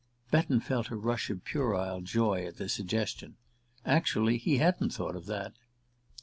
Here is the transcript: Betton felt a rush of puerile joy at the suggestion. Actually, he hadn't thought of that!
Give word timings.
Betton 0.31 0.61
felt 0.61 0.89
a 0.89 0.95
rush 0.95 1.29
of 1.29 1.45
puerile 1.45 2.01
joy 2.01 2.43
at 2.47 2.57
the 2.57 2.67
suggestion. 2.67 3.35
Actually, 3.85 4.39
he 4.39 4.57
hadn't 4.57 4.93
thought 4.95 5.15
of 5.15 5.27
that! 5.27 5.53